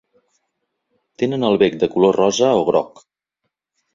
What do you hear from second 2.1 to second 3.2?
rosa o groc.